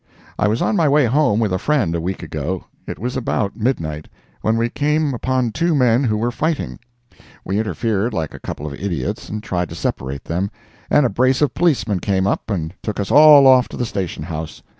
I 0.39 0.47
was 0.47 0.63
on 0.63 0.75
my 0.75 0.89
way 0.89 1.05
home 1.05 1.39
with 1.39 1.53
a 1.53 1.59
friend 1.59 1.93
a 1.93 2.01
week 2.01 2.23
ago—it 2.23 2.97
was 2.97 3.15
about 3.15 3.55
midnight—when 3.55 4.57
we 4.57 4.67
came 4.67 5.13
upon 5.13 5.51
two 5.51 5.75
men 5.75 6.05
who 6.05 6.17
were 6.17 6.31
fighting. 6.31 6.79
We 7.45 7.59
interfered 7.59 8.11
like 8.11 8.33
a 8.33 8.39
couple 8.39 8.65
of 8.65 8.73
idiots, 8.73 9.29
and 9.29 9.43
tried 9.43 9.69
to 9.69 9.75
separate 9.75 10.23
them, 10.23 10.49
and 10.89 11.05
a 11.05 11.09
brace 11.09 11.43
of 11.43 11.53
policemen 11.53 11.99
came 11.99 12.25
up 12.25 12.49
and 12.49 12.73
took 12.81 12.99
us 12.99 13.11
all 13.11 13.45
off 13.45 13.69
to 13.69 13.77
the 13.77 13.85
Station 13.85 14.23
House. 14.23 14.63